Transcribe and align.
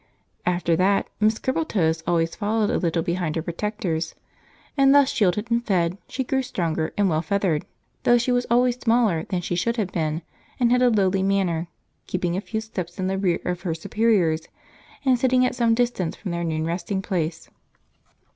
After 0.47 0.75
that 0.77 1.07
Miss 1.19 1.37
Crippletoes 1.37 2.01
always 2.07 2.33
followed 2.35 2.71
a 2.71 2.79
little 2.79 3.03
behind 3.03 3.35
her 3.35 3.43
protectors, 3.43 4.15
and 4.75 4.95
thus 4.95 5.11
shielded 5.11 5.51
and 5.51 5.63
fed 5.63 5.95
she 6.07 6.23
grew 6.23 6.41
stronger 6.41 6.91
and 6.97 7.07
well 7.07 7.21
feathered, 7.21 7.67
though 8.01 8.17
she 8.17 8.31
was 8.31 8.47
always 8.49 8.77
smaller 8.79 9.25
than 9.29 9.41
she 9.41 9.53
should 9.53 9.77
have 9.77 9.91
been 9.91 10.23
and 10.59 10.71
had 10.71 10.81
a 10.81 10.89
lowly 10.89 11.21
manner, 11.21 11.67
keeping 12.07 12.35
a 12.35 12.41
few 12.41 12.61
steps 12.61 12.97
in 12.97 13.05
the 13.05 13.19
rear 13.19 13.41
of 13.45 13.61
her 13.61 13.75
superiors 13.75 14.47
and 15.05 15.19
sitting 15.19 15.45
at 15.45 15.53
some 15.53 15.75
distance 15.75 16.15
from 16.15 16.31
their 16.31 16.43
noon 16.43 16.65
resting 16.65 17.03
place. 17.03 17.51